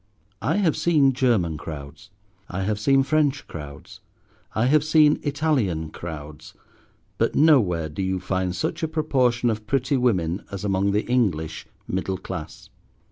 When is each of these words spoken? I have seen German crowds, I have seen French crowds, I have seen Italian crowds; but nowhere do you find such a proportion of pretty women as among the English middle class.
I 0.41 0.55
have 0.55 0.75
seen 0.75 1.13
German 1.13 1.59
crowds, 1.59 2.09
I 2.49 2.63
have 2.63 2.79
seen 2.79 3.03
French 3.03 3.47
crowds, 3.47 3.99
I 4.55 4.65
have 4.65 4.83
seen 4.83 5.19
Italian 5.21 5.91
crowds; 5.91 6.55
but 7.19 7.35
nowhere 7.35 7.87
do 7.87 8.01
you 8.01 8.19
find 8.19 8.55
such 8.55 8.81
a 8.81 8.87
proportion 8.87 9.51
of 9.51 9.67
pretty 9.67 9.97
women 9.97 10.43
as 10.49 10.65
among 10.65 10.89
the 10.89 11.05
English 11.05 11.67
middle 11.87 12.17
class. 12.17 12.71